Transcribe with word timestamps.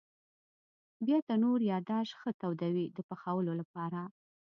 بیا 1.05 1.17
تنور 1.27 1.59
یا 1.71 1.77
داش 1.89 2.07
ښه 2.19 2.29
تودوي 2.41 2.85
د 2.95 2.97
پخولو 3.09 3.53
لپاره. 3.61 4.01